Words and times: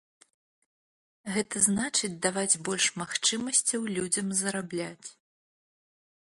Гэта 1.35 1.55
значыць, 1.67 2.17
даваць 2.25 2.61
больш 2.69 2.89
магчымасцяў 3.03 3.81
людзям 3.99 4.27
зарабляць. 4.43 5.07